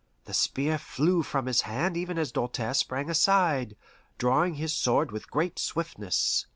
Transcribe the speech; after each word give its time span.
The 0.25 0.33
spear 0.33 0.79
flew 0.79 1.21
from 1.21 1.45
his 1.45 1.61
hand 1.61 1.95
even 1.95 2.17
as 2.17 2.31
Doltaire 2.31 2.73
sprang 2.73 3.07
aside, 3.07 3.75
drawing 4.17 4.55
his 4.55 4.73
sword 4.73 5.11
with 5.11 5.29
great 5.29 5.59
swiftness. 5.59 6.47